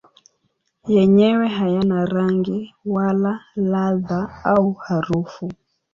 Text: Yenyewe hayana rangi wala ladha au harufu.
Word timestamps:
Yenyewe 0.95 1.45
hayana 1.47 2.05
rangi 2.05 2.75
wala 2.85 3.33
ladha 3.55 4.19
au 4.43 4.73
harufu. 4.73 5.47